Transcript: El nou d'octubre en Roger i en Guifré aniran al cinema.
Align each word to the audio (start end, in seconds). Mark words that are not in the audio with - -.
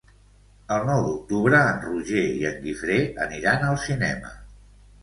El 0.75 0.87
nou 0.87 1.01
d'octubre 1.07 1.59
en 1.67 1.79
Roger 1.85 2.25
i 2.41 2.49
en 2.53 2.59
Guifré 2.65 2.99
aniran 3.29 3.71
al 3.71 3.83
cinema. 3.87 4.35